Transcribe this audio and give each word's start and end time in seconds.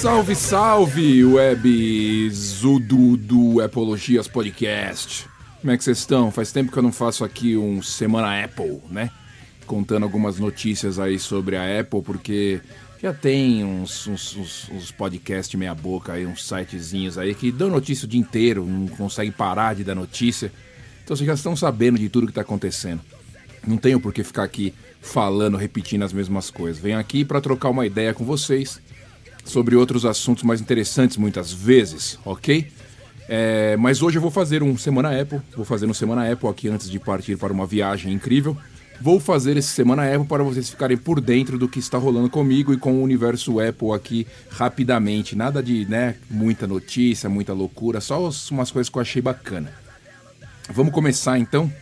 Salve, 0.00 0.34
salve, 0.34 1.24
webs 1.26 2.62
do, 2.62 3.18
do 3.18 3.60
Apologias 3.60 4.26
Podcast. 4.26 5.28
Como 5.60 5.70
é 5.70 5.76
que 5.76 5.84
vocês 5.84 5.98
estão? 5.98 6.30
Faz 6.30 6.50
tempo 6.50 6.72
que 6.72 6.78
eu 6.78 6.82
não 6.82 6.90
faço 6.90 7.22
aqui 7.22 7.54
um 7.54 7.82
Semana 7.82 8.42
Apple, 8.42 8.80
né? 8.90 9.10
Contando 9.66 10.04
algumas 10.04 10.38
notícias 10.38 10.98
aí 10.98 11.18
sobre 11.18 11.54
a 11.54 11.80
Apple, 11.80 12.00
porque 12.00 12.62
já 13.02 13.12
tem 13.12 13.62
uns, 13.62 14.06
uns, 14.06 14.34
uns, 14.36 14.70
uns 14.70 14.90
podcasts 14.90 15.54
meia 15.54 15.74
boca 15.74 16.14
aí, 16.14 16.24
uns 16.24 16.48
sitezinhos 16.48 17.18
aí 17.18 17.34
que 17.34 17.52
dão 17.52 17.68
notícia 17.68 18.06
o 18.06 18.08
dia 18.08 18.20
inteiro, 18.20 18.64
não 18.64 18.88
consegue 18.88 19.30
parar 19.30 19.74
de 19.74 19.84
dar 19.84 19.94
notícia. 19.94 20.50
Então 21.04 21.14
vocês 21.14 21.26
já 21.26 21.34
estão 21.34 21.54
sabendo 21.54 21.98
de 21.98 22.08
tudo 22.08 22.26
que 22.26 22.30
está 22.30 22.40
acontecendo. 22.40 23.02
Não 23.66 23.76
tenho 23.76 24.00
por 24.00 24.14
que 24.14 24.24
ficar 24.24 24.44
aqui 24.44 24.72
falando, 25.02 25.58
repetindo 25.58 26.04
as 26.04 26.12
mesmas 26.14 26.48
coisas. 26.48 26.80
Venho 26.80 26.98
aqui 26.98 27.22
para 27.22 27.38
trocar 27.38 27.68
uma 27.68 27.84
ideia 27.84 28.14
com 28.14 28.24
vocês 28.24 28.80
sobre 29.44 29.76
outros 29.76 30.04
assuntos 30.04 30.42
mais 30.42 30.60
interessantes 30.60 31.16
muitas 31.16 31.52
vezes, 31.52 32.18
ok? 32.24 32.70
É, 33.28 33.76
mas 33.76 34.02
hoje 34.02 34.18
eu 34.18 34.22
vou 34.22 34.30
fazer 34.30 34.62
um 34.62 34.76
Semana 34.76 35.20
Apple, 35.20 35.40
vou 35.54 35.64
fazer 35.64 35.86
um 35.86 35.94
Semana 35.94 36.30
Apple 36.30 36.48
aqui 36.48 36.68
antes 36.68 36.90
de 36.90 36.98
partir 36.98 37.36
para 37.36 37.52
uma 37.52 37.66
viagem 37.66 38.12
incrível. 38.12 38.56
Vou 39.00 39.18
fazer 39.18 39.56
esse 39.56 39.68
Semana 39.68 40.04
Apple 40.12 40.26
para 40.26 40.42
vocês 40.42 40.68
ficarem 40.68 40.96
por 40.96 41.20
dentro 41.20 41.56
do 41.56 41.68
que 41.68 41.78
está 41.78 41.96
rolando 41.96 42.28
comigo 42.28 42.72
e 42.72 42.76
com 42.76 42.92
o 42.94 43.02
universo 43.02 43.58
Apple 43.60 43.92
aqui 43.92 44.26
rapidamente. 44.50 45.34
Nada 45.34 45.62
de 45.62 45.86
né, 45.86 46.16
muita 46.28 46.66
notícia, 46.66 47.28
muita 47.28 47.52
loucura, 47.54 48.00
só 48.00 48.28
umas 48.50 48.70
coisas 48.70 48.90
que 48.90 48.98
eu 48.98 49.00
achei 49.00 49.22
bacana. 49.22 49.72
Vamos 50.68 50.92
começar 50.92 51.38
então 51.38 51.72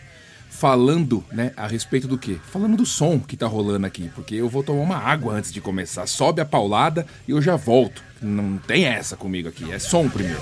falando, 0.59 1.23
né, 1.31 1.53
a 1.55 1.67
respeito 1.67 2.05
do 2.05 2.17
quê? 2.17 2.37
Falando 2.51 2.75
do 2.75 2.85
som 2.85 3.17
que 3.17 3.37
tá 3.37 3.47
rolando 3.47 3.87
aqui, 3.87 4.11
porque 4.13 4.35
eu 4.35 4.49
vou 4.49 4.61
tomar 4.61 4.81
uma 4.81 4.97
água 4.97 5.33
antes 5.33 5.53
de 5.53 5.61
começar. 5.61 6.05
Sobe 6.05 6.41
a 6.41 6.45
paulada 6.45 7.07
e 7.25 7.31
eu 7.31 7.41
já 7.41 7.55
volto. 7.55 8.03
Não 8.21 8.57
tem 8.57 8.83
essa 8.83 9.15
comigo 9.15 9.47
aqui, 9.47 9.71
é 9.71 9.79
som 9.79 10.09
primeiro. 10.09 10.41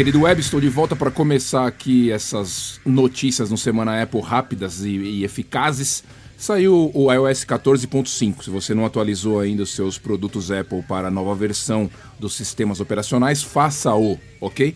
Querido 0.00 0.22
Web, 0.22 0.40
estou 0.40 0.62
de 0.62 0.68
volta 0.70 0.96
para 0.96 1.10
começar 1.10 1.66
aqui 1.66 2.10
essas 2.10 2.80
notícias 2.86 3.50
no 3.50 3.58
Semana 3.58 4.02
Apple 4.02 4.22
rápidas 4.22 4.82
e, 4.82 4.88
e 4.88 5.24
eficazes. 5.24 6.02
Saiu 6.38 6.90
o 6.94 7.12
iOS 7.12 7.44
14.5. 7.44 8.44
Se 8.44 8.48
você 8.48 8.72
não 8.72 8.86
atualizou 8.86 9.40
ainda 9.40 9.62
os 9.62 9.74
seus 9.74 9.98
produtos 9.98 10.50
Apple 10.50 10.80
para 10.88 11.08
a 11.08 11.10
nova 11.10 11.34
versão 11.34 11.90
dos 12.18 12.32
sistemas 12.32 12.80
operacionais, 12.80 13.42
faça-o, 13.42 14.18
ok? 14.40 14.74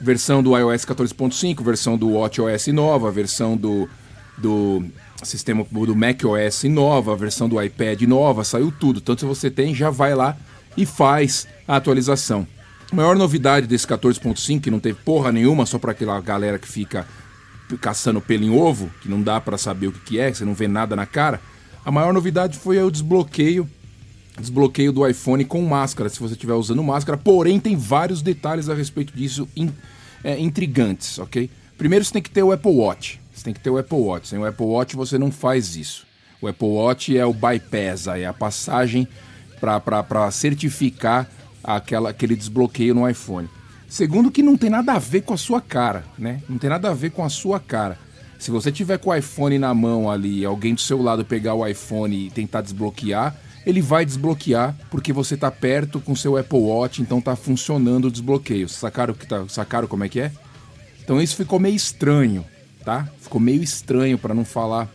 Versão 0.00 0.40
do 0.40 0.56
iOS 0.56 0.84
14.5, 0.84 1.64
versão 1.64 1.98
do 1.98 2.10
WatchOS 2.12 2.68
nova, 2.68 3.10
versão 3.10 3.56
do, 3.56 3.88
do 4.38 4.84
sistema 5.24 5.66
do 5.68 5.96
macOS 5.96 6.62
nova, 6.62 7.16
versão 7.16 7.48
do 7.48 7.60
iPad 7.60 8.02
nova, 8.02 8.44
saiu 8.44 8.70
tudo. 8.70 9.00
Então, 9.00 9.18
se 9.18 9.24
você 9.24 9.50
tem, 9.50 9.74
já 9.74 9.90
vai 9.90 10.14
lá 10.14 10.36
e 10.76 10.86
faz 10.86 11.48
a 11.66 11.74
atualização. 11.74 12.46
A 12.90 12.94
maior 12.94 13.16
novidade 13.16 13.66
desse 13.66 13.86
14.5, 13.86 14.60
que 14.60 14.70
não 14.70 14.80
teve 14.80 14.98
porra 15.04 15.30
nenhuma, 15.30 15.64
só 15.64 15.78
para 15.78 15.92
aquela 15.92 16.20
galera 16.20 16.58
que 16.58 16.66
fica 16.66 17.06
caçando 17.80 18.20
pelo 18.20 18.44
em 18.44 18.50
ovo, 18.50 18.90
que 19.00 19.08
não 19.08 19.22
dá 19.22 19.40
para 19.40 19.56
saber 19.56 19.86
o 19.86 19.92
que, 19.92 20.00
que 20.00 20.18
é, 20.18 20.30
que 20.30 20.38
você 20.38 20.44
não 20.44 20.54
vê 20.54 20.66
nada 20.66 20.96
na 20.96 21.06
cara. 21.06 21.40
A 21.84 21.92
maior 21.92 22.12
novidade 22.12 22.58
foi 22.58 22.82
o 22.82 22.90
desbloqueio 22.90 23.68
desbloqueio 24.38 24.92
do 24.92 25.06
iPhone 25.06 25.44
com 25.44 25.62
máscara, 25.62 26.08
se 26.08 26.18
você 26.18 26.32
estiver 26.32 26.54
usando 26.54 26.82
máscara. 26.82 27.18
Porém, 27.18 27.60
tem 27.60 27.76
vários 27.76 28.22
detalhes 28.22 28.68
a 28.68 28.74
respeito 28.74 29.12
disso 29.14 29.48
in, 29.54 29.70
é, 30.24 30.38
intrigantes, 30.38 31.18
ok? 31.18 31.50
Primeiro, 31.76 32.04
você 32.04 32.12
tem 32.12 32.22
que 32.22 32.30
ter 32.30 32.42
o 32.42 32.52
Apple 32.52 32.72
Watch. 32.72 33.20
Você 33.32 33.44
tem 33.44 33.54
que 33.54 33.60
ter 33.60 33.70
o 33.70 33.78
Apple 33.78 33.98
Watch. 33.98 34.28
Sem 34.28 34.38
o 34.38 34.46
Apple 34.46 34.66
Watch, 34.66 34.96
você 34.96 35.18
não 35.18 35.30
faz 35.30 35.76
isso. 35.76 36.06
O 36.40 36.48
Apple 36.48 36.68
Watch 36.68 37.16
é 37.16 37.24
o 37.24 37.32
bypass, 37.32 38.06
é 38.06 38.26
a 38.26 38.32
passagem 38.32 39.06
para 39.60 40.30
certificar 40.30 41.28
aquela, 41.62 42.10
aquele 42.10 42.36
desbloqueio 42.36 42.94
no 42.94 43.08
iPhone. 43.08 43.48
Segundo, 43.88 44.30
que 44.30 44.42
não 44.42 44.56
tem 44.56 44.70
nada 44.70 44.92
a 44.92 44.98
ver 44.98 45.22
com 45.22 45.34
a 45.34 45.36
sua 45.36 45.60
cara, 45.60 46.04
né? 46.16 46.42
Não 46.48 46.58
tem 46.58 46.70
nada 46.70 46.90
a 46.90 46.94
ver 46.94 47.10
com 47.10 47.24
a 47.24 47.28
sua 47.28 47.58
cara. 47.58 47.98
Se 48.38 48.50
você 48.50 48.70
tiver 48.72 48.98
com 48.98 49.10
o 49.10 49.14
iPhone 49.14 49.58
na 49.58 49.74
mão 49.74 50.10
ali, 50.10 50.44
alguém 50.44 50.74
do 50.74 50.80
seu 50.80 51.02
lado 51.02 51.24
pegar 51.24 51.54
o 51.54 51.66
iPhone 51.66 52.26
e 52.26 52.30
tentar 52.30 52.62
desbloquear, 52.62 53.36
ele 53.66 53.82
vai 53.82 54.06
desbloquear 54.06 54.74
porque 54.90 55.12
você 55.12 55.36
tá 55.36 55.50
perto 55.50 56.00
com 56.00 56.16
seu 56.16 56.36
Apple 56.36 56.58
Watch, 56.58 57.02
então 57.02 57.20
tá 57.20 57.36
funcionando 57.36 58.06
o 58.06 58.10
desbloqueio. 58.10 58.68
Sacaram, 58.68 59.12
que 59.12 59.26
tá, 59.26 59.46
sacaram 59.48 59.86
como 59.86 60.04
é 60.04 60.08
que 60.08 60.20
é? 60.20 60.32
Então 61.02 61.20
isso 61.20 61.36
ficou 61.36 61.58
meio 61.58 61.74
estranho, 61.74 62.44
tá? 62.84 63.08
Ficou 63.20 63.40
meio 63.40 63.62
estranho 63.62 64.16
para 64.16 64.32
não 64.32 64.44
falar 64.44 64.88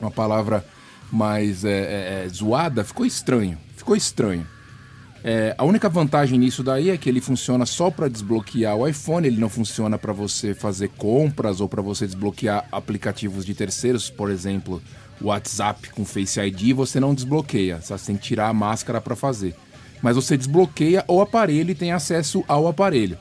uma 0.00 0.10
palavra 0.10 0.64
mais 1.10 1.64
é, 1.64 1.70
é, 1.70 2.24
é, 2.24 2.28
zoada. 2.28 2.84
Ficou 2.84 3.06
estranho, 3.06 3.56
ficou 3.76 3.96
estranho. 3.96 4.46
É, 5.22 5.54
a 5.58 5.64
única 5.64 5.88
vantagem 5.88 6.38
nisso 6.38 6.62
daí 6.62 6.88
é 6.88 6.96
que 6.96 7.08
ele 7.08 7.20
funciona 7.20 7.66
só 7.66 7.90
para 7.90 8.08
desbloquear 8.08 8.74
o 8.76 8.88
iPhone, 8.88 9.26
ele 9.26 9.38
não 9.38 9.50
funciona 9.50 9.98
para 9.98 10.12
você 10.12 10.54
fazer 10.54 10.88
compras 10.88 11.60
ou 11.60 11.68
para 11.68 11.82
você 11.82 12.06
desbloquear 12.06 12.66
aplicativos 12.72 13.44
de 13.44 13.52
terceiros, 13.52 14.08
por 14.08 14.30
exemplo, 14.30 14.82
o 15.20 15.26
WhatsApp 15.26 15.90
com 15.90 16.04
Face 16.04 16.40
ID, 16.40 16.74
você 16.74 16.98
não 16.98 17.14
desbloqueia, 17.14 17.80
você 17.82 17.96
tem 17.98 18.16
que 18.16 18.22
tirar 18.22 18.48
a 18.48 18.54
máscara 18.54 19.00
para 19.00 19.14
fazer. 19.14 19.54
Mas 20.02 20.16
você 20.16 20.36
desbloqueia 20.36 21.04
o 21.06 21.20
aparelho 21.20 21.70
e 21.70 21.74
tem 21.74 21.92
acesso 21.92 22.42
ao 22.48 22.66
aparelho. 22.66 23.18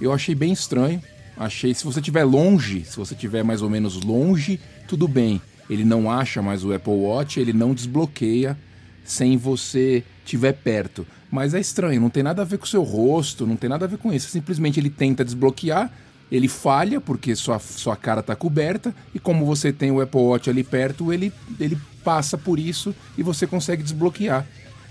Eu 0.00 0.12
achei 0.12 0.34
bem 0.34 0.52
estranho. 0.52 1.02
Achei, 1.36 1.74
se 1.74 1.84
você 1.84 2.00
estiver 2.00 2.24
longe, 2.24 2.84
se 2.84 2.96
você 2.96 3.14
estiver 3.14 3.44
mais 3.44 3.60
ou 3.60 3.68
menos 3.68 4.02
longe, 4.02 4.58
tudo 4.88 5.06
bem. 5.06 5.40
Ele 5.68 5.84
não 5.84 6.10
acha 6.10 6.40
mais 6.40 6.64
o 6.64 6.72
Apple 6.72 6.92
Watch, 6.92 7.38
ele 7.38 7.52
não 7.52 7.74
desbloqueia 7.74 8.56
sem 9.04 9.36
você 9.36 10.04
estiver 10.24 10.52
perto. 10.52 11.06
Mas 11.30 11.54
é 11.54 11.60
estranho, 11.60 12.00
não 12.00 12.10
tem 12.10 12.22
nada 12.22 12.42
a 12.42 12.44
ver 12.44 12.58
com 12.58 12.64
o 12.64 12.68
seu 12.68 12.82
rosto, 12.82 13.46
não 13.46 13.56
tem 13.56 13.70
nada 13.70 13.84
a 13.84 13.88
ver 13.88 13.98
com 13.98 14.12
isso. 14.12 14.28
Simplesmente 14.28 14.80
ele 14.80 14.90
tenta 14.90 15.24
desbloquear, 15.24 15.92
ele 16.30 16.48
falha 16.48 17.00
porque 17.00 17.34
sua, 17.36 17.58
sua 17.58 17.96
cara 17.96 18.20
está 18.20 18.34
coberta 18.34 18.94
e 19.14 19.18
como 19.18 19.44
você 19.44 19.72
tem 19.72 19.90
o 19.90 20.00
Apple 20.00 20.20
Watch 20.20 20.50
ali 20.50 20.64
perto, 20.64 21.12
ele, 21.12 21.32
ele 21.58 21.78
passa 22.04 22.36
por 22.36 22.58
isso 22.58 22.94
e 23.16 23.22
você 23.22 23.46
consegue 23.46 23.82
desbloquear. 23.82 24.46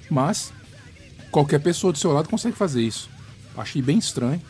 Mas 0.09 0.51
qualquer 1.31 1.59
pessoa 1.59 1.93
do 1.93 1.99
seu 1.99 2.11
lado 2.11 2.29
consegue 2.29 2.55
fazer 2.55 2.81
isso. 2.81 3.09
Achei 3.57 3.81
bem 3.81 3.97
estranho. 3.97 4.41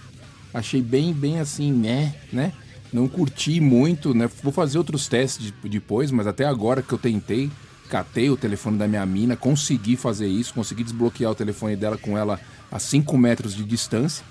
Achei 0.54 0.82
bem, 0.82 1.14
bem 1.14 1.40
assim, 1.40 1.72
né, 1.72 2.16
né? 2.34 2.54
Não 2.92 3.08
curti 3.08 3.60
muito, 3.60 4.16
né? 4.16 4.28
Vou 4.42 4.52
fazer 4.52 4.80
outros 4.80 5.08
testes 5.08 5.54
depois, 5.64 6.10
mas 6.10 6.26
até 6.26 6.46
agora 6.46 6.82
que 6.82 6.92
eu 6.92 6.98
tentei, 6.98 7.52
catei 7.90 8.30
o 8.30 8.38
telefone 8.38 8.78
da 8.78 8.88
minha 8.88 9.06
mina, 9.06 9.36
consegui 9.36 9.96
fazer 9.96 10.28
isso, 10.28 10.54
consegui 10.54 10.84
desbloquear 10.84 11.32
o 11.32 11.36
telefone 11.36 11.76
dela 11.76 11.98
com 11.98 12.18
ela 12.18 12.40
a 12.72 12.78
5 12.80 13.18
metros 13.18 13.56
de 13.56 13.64
distância, 13.64 14.24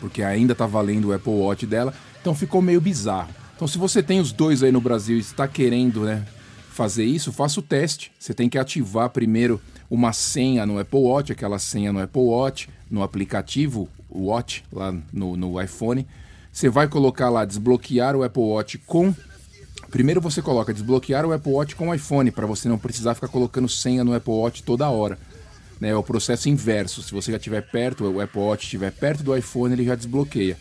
porque 0.00 0.22
ainda 0.22 0.54
tá 0.54 0.66
valendo 0.66 1.08
o 1.08 1.12
Apple 1.12 1.32
Watch 1.32 1.66
dela, 1.66 1.94
então 2.20 2.34
ficou 2.34 2.60
meio 2.60 2.80
bizarro. 2.80 3.30
Então 3.54 3.68
se 3.68 3.78
você 3.78 4.02
tem 4.02 4.20
os 4.20 4.32
dois 4.32 4.62
aí 4.62 4.72
no 4.72 4.80
Brasil 4.80 5.16
e 5.16 5.20
está 5.20 5.46
querendo, 5.46 6.04
né, 6.04 6.26
fazer 6.70 7.04
isso, 7.04 7.32
faça 7.32 7.60
o 7.60 7.62
teste. 7.62 8.10
Você 8.18 8.32
tem 8.32 8.48
que 8.48 8.58
ativar 8.58 9.10
primeiro 9.10 9.60
uma 9.90 10.12
senha 10.12 10.64
no 10.64 10.78
Apple 10.78 11.00
Watch, 11.00 11.32
aquela 11.32 11.58
senha 11.58 11.92
no 11.92 12.00
Apple 12.00 12.22
Watch, 12.22 12.68
no 12.90 13.02
aplicativo 13.02 13.88
Watch, 14.10 14.64
lá 14.72 14.94
no, 15.12 15.36
no 15.36 15.60
iPhone. 15.60 16.06
Você 16.50 16.68
vai 16.68 16.88
colocar 16.88 17.28
lá 17.28 17.44
desbloquear 17.44 18.16
o 18.16 18.22
Apple 18.24 18.42
Watch 18.42 18.78
com 18.78 19.14
Primeiro 19.90 20.20
você 20.20 20.40
coloca 20.40 20.72
desbloquear 20.72 21.24
o 21.26 21.32
Apple 21.32 21.52
Watch 21.52 21.74
com 21.74 21.88
o 21.88 21.94
iPhone, 21.94 22.30
para 22.30 22.46
você 22.46 22.68
não 22.68 22.78
precisar 22.78 23.14
ficar 23.14 23.28
colocando 23.28 23.68
senha 23.68 24.04
no 24.04 24.14
Apple 24.14 24.32
Watch 24.32 24.62
toda 24.62 24.88
hora. 24.88 25.18
Né? 25.80 25.88
É 25.88 25.96
o 25.96 26.02
processo 26.02 26.48
inverso. 26.48 27.02
Se 27.02 27.12
você 27.12 27.32
já 27.32 27.38
estiver 27.38 27.62
perto, 27.62 28.04
o 28.04 28.20
Apple 28.20 28.40
Watch 28.40 28.64
estiver 28.64 28.92
perto 28.92 29.22
do 29.22 29.36
iPhone, 29.36 29.72
ele 29.72 29.84
já 29.84 29.94
desbloqueia. 29.94 30.56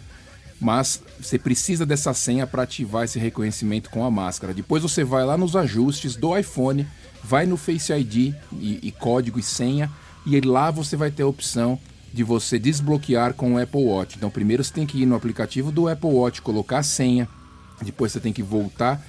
Mas 0.59 1.01
você 1.19 1.37
precisa 1.37 1.85
dessa 1.85 2.13
senha 2.13 2.45
para 2.45 2.63
ativar 2.63 3.05
esse 3.05 3.19
reconhecimento 3.19 3.89
com 3.89 4.03
a 4.03 4.11
máscara. 4.11 4.53
Depois 4.53 4.83
você 4.83 5.03
vai 5.03 5.23
lá 5.23 5.37
nos 5.37 5.55
ajustes 5.55 6.15
do 6.15 6.37
iPhone, 6.37 6.85
vai 7.23 7.45
no 7.45 7.55
Face 7.55 7.93
ID 7.93 8.33
e, 8.53 8.79
e 8.81 8.91
código 8.91 9.39
e 9.39 9.43
senha, 9.43 9.89
e 10.25 10.39
lá 10.41 10.69
você 10.69 10.97
vai 10.97 11.11
ter 11.11 11.23
a 11.23 11.27
opção 11.27 11.79
de 12.13 12.23
você 12.23 12.59
desbloquear 12.59 13.33
com 13.33 13.53
o 13.53 13.61
Apple 13.61 13.83
Watch. 13.83 14.17
Então, 14.17 14.29
primeiro 14.29 14.63
você 14.63 14.73
tem 14.73 14.85
que 14.85 15.01
ir 15.01 15.05
no 15.05 15.15
aplicativo 15.15 15.71
do 15.71 15.87
Apple 15.87 16.09
Watch, 16.09 16.41
colocar 16.41 16.79
a 16.79 16.83
senha, 16.83 17.27
depois 17.85 18.11
você 18.11 18.19
tem 18.19 18.33
que 18.33 18.43
voltar 18.43 19.03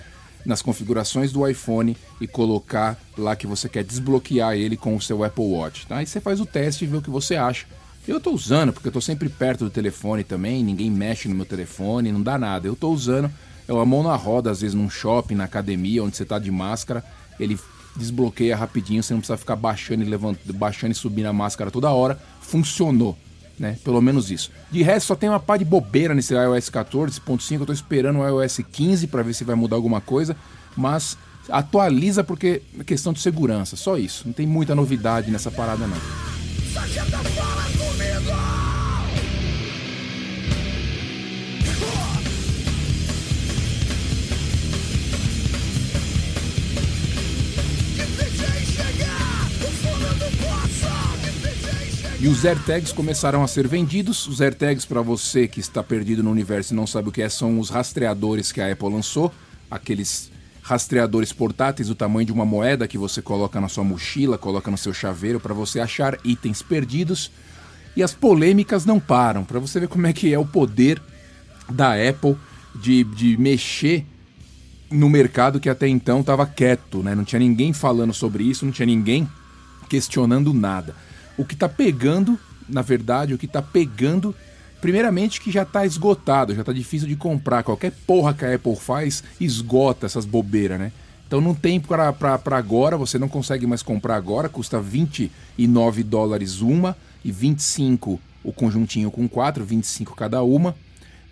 nas 0.45 0.63
configurações 0.63 1.33
do 1.33 1.47
iPhone 1.47 1.97
e 2.21 2.27
colocar 2.27 2.99
lá 3.17 3.37
que 3.37 3.47
você 3.47 3.69
quer 3.69 3.85
desbloquear 3.85 4.55
ele 4.55 4.77
com 4.77 4.97
o 4.97 5.01
seu 5.01 5.23
Apple 5.23 5.45
Watch. 5.45 5.87
Tá? 5.87 5.99
Aí 5.99 6.07
você 6.07 6.21
faz 6.21 6.41
o 6.41 6.47
teste 6.47 6.85
e 6.85 6.89
vê 6.89 6.97
o 6.97 7.03
que 7.03 7.11
você 7.11 7.37
acha. 7.37 7.67
Eu 8.09 8.17
estou 8.17 8.35
usando, 8.35 8.73
porque 8.73 8.89
eu 8.89 8.91
estou 8.91 9.03
sempre 9.03 9.29
perto 9.29 9.65
do 9.65 9.71
telefone 9.71 10.25
também, 10.25 10.65
ninguém 10.65 10.91
mexe 10.91 11.29
no 11.29 11.35
meu 11.35 11.45
telefone, 11.45 12.11
não 12.11 12.23
dá 12.23 12.39
nada. 12.39 12.67
Eu 12.67 12.73
estou 12.73 12.93
usando, 12.93 13.31
é 13.69 13.73
uma 13.73 13.85
mão 13.85 14.03
na 14.03 14.17
roda, 14.17 14.51
às 14.51 14.63
vezes 14.63 14.75
num 14.75 14.89
shopping, 14.89 15.35
na 15.35 15.45
academia, 15.45 16.03
onde 16.03 16.17
você 16.17 16.23
está 16.23 16.39
de 16.39 16.51
máscara, 16.51 17.05
ele 17.39 17.59
desbloqueia 17.95 18.57
rapidinho, 18.57 19.03
você 19.03 19.13
não 19.13 19.21
precisa 19.21 19.37
ficar 19.37 19.57
baixando 19.57 20.03
e 20.03 20.07
levantando, 20.07 20.53
baixando 20.55 20.93
e 20.93 20.95
subindo 20.95 21.27
a 21.27 21.33
máscara 21.33 21.71
toda 21.71 21.91
hora. 21.91 22.19
Funcionou, 22.41 23.17
né? 23.61 23.77
Pelo 23.85 24.01
menos 24.01 24.31
isso. 24.31 24.51
De 24.71 24.83
resto, 24.83 25.09
só 25.09 25.15
tem 25.15 25.29
uma 25.29 25.39
pá 25.39 25.59
de 25.59 25.67
bobeira 25.67 26.15
nesse 26.15 26.33
iOS 26.33 26.71
14.5. 26.71 27.61
Eu 27.61 27.67
tô 27.67 27.73
esperando 27.75 28.21
o 28.21 28.27
iOS 28.27 28.63
15 28.73 29.07
para 29.09 29.23
ver 29.23 29.35
se 29.35 29.45
vai 29.45 29.55
mudar 29.55 29.77
alguma 29.77 30.01
coisa, 30.01 30.35
mas 30.75 31.19
atualiza 31.47 32.25
porque 32.25 32.63
é 32.79 32.85
questão 32.85 33.13
de 33.13 33.21
segurança, 33.21 33.77
só 33.77 33.99
isso. 33.99 34.23
Não 34.27 34.33
tem 34.33 34.47
muita 34.47 34.75
novidade 34.75 35.31
nessa 35.31 35.51
parada 35.51 35.87
não. 35.87 37.60
E 52.23 52.29
os 52.29 52.45
AirTags 52.45 52.93
começaram 52.93 53.43
a 53.43 53.49
ser 53.49 53.67
vendidos. 53.67 54.27
Os 54.27 54.43
AirTags, 54.43 54.85
para 54.85 55.01
você 55.01 55.49
que 55.49 55.59
está 55.59 55.83
perdido 55.83 56.23
no 56.23 56.31
universo 56.31 56.75
e 56.75 56.77
não 56.77 56.87
sabe 56.87 57.09
o 57.09 57.13
que 57.13 57.23
é, 57.23 57.31
são 57.31 57.59
os 57.59 57.71
rastreadores 57.71 58.53
que 58.53 58.61
a 58.61 58.71
Apple 58.71 58.91
lançou, 58.91 59.33
aqueles 59.71 60.31
rastreadores 60.61 61.33
portáteis 61.33 61.89
do 61.89 61.95
tamanho 61.95 62.27
de 62.27 62.33
uma 62.33 62.45
moeda 62.45 62.87
que 62.87 62.99
você 62.99 63.23
coloca 63.23 63.59
na 63.59 63.69
sua 63.69 63.85
mochila, 63.85 64.37
coloca 64.37 64.71
no 64.71 64.77
seu 64.77 64.93
chaveiro 64.93 65.41
para 65.41 65.55
você 65.55 65.81
achar 65.81 66.19
itens 66.23 66.61
perdidos. 66.61 67.31
E 67.97 68.03
as 68.03 68.13
polêmicas 68.13 68.85
não 68.85 69.01
param, 69.01 69.43
para 69.43 69.59
você 69.59 69.81
ver 69.81 69.89
como 69.89 70.07
é 70.07 70.13
que 70.13 70.31
é 70.31 70.39
o 70.39 70.45
poder 70.45 71.01
da 71.71 71.95
Apple 71.95 72.37
de, 72.75 73.03
de 73.03 73.39
mexer 73.39 74.05
no 74.91 75.09
mercado 75.09 75.59
que 75.59 75.71
até 75.71 75.89
então 75.89 76.21
estava 76.21 76.45
quieto, 76.45 77.03
né? 77.03 77.15
Não 77.15 77.25
tinha 77.25 77.41
ninguém 77.41 77.73
falando 77.73 78.13
sobre 78.13 78.45
isso, 78.45 78.67
não 78.67 78.73
tinha 78.73 78.85
ninguém 78.85 79.27
questionando 79.89 80.53
nada. 80.53 80.95
O 81.41 81.45
que 81.47 81.55
está 81.55 81.71
pegando, 81.71 82.39
na 82.69 82.83
verdade, 82.83 83.33
o 83.33 83.39
que 83.39 83.47
está 83.47 83.63
pegando, 83.63 84.37
primeiramente 84.79 85.41
que 85.41 85.51
já 85.51 85.63
está 85.63 85.87
esgotado, 85.87 86.55
já 86.55 86.61
está 86.61 86.71
difícil 86.71 87.09
de 87.09 87.17
comprar. 87.17 87.63
Qualquer 87.63 87.93
porra 88.07 88.35
que 88.35 88.45
a 88.45 88.55
Apple 88.55 88.77
faz 88.77 89.25
esgota 89.41 90.05
essas 90.05 90.27
bobeiras, 90.27 90.79
né? 90.79 90.93
Então 91.27 91.41
não 91.41 91.55
tem 91.55 91.81
para 91.81 92.15
agora, 92.51 92.99
você 92.99 93.19
não 93.19 93.27
consegue 93.27 93.67
mais 93.67 93.83
comprar 93.83 94.17
agora, 94.17 94.51
custa 94.51 94.79
29 94.79 96.03
dólares 96.03 96.61
uma 96.61 96.95
e 97.25 97.33
25 97.33 98.21
o 98.45 98.53
conjuntinho 98.53 99.11
com 99.11 99.27
4, 99.27 99.65
25 99.65 100.15
cada 100.15 100.43
uma. 100.43 100.77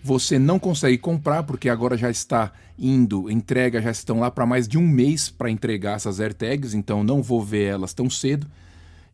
Você 0.03 0.39
não 0.39 0.59
consegue 0.59 0.97
comprar 0.97 1.43
porque 1.43 1.69
agora 1.69 1.99
já 1.99 2.11
está 2.11 2.51
indo, 2.79 3.31
entrega 3.31 3.83
já 3.83 3.91
estão 3.91 4.21
lá 4.21 4.31
para 4.31 4.47
mais 4.47 4.67
de 4.67 4.79
um 4.79 4.89
mês 4.89 5.29
para 5.29 5.51
entregar 5.51 5.97
essas 5.97 6.19
AirTags, 6.19 6.73
então 6.73 7.05
não 7.05 7.23
vou 7.23 7.45
ver 7.45 7.65
elas 7.65 7.93
tão 7.93 8.09
cedo. 8.09 8.47